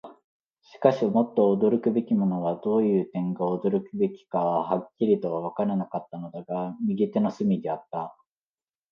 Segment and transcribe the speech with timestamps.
[0.63, 8.17] しかし、もっと驚くべきものは、どういう点が驚くべきかははっきりとはわからなかったのだが、右手の隅であった。